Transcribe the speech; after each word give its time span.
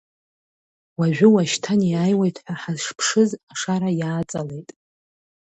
Уажәы-уашьҭан 0.97 1.79
иааиуеит 1.91 2.37
ҳәа 2.43 2.55
ҳашԥшыз 2.61 3.29
ашара 3.51 3.89
иааҵалт. 3.99 4.69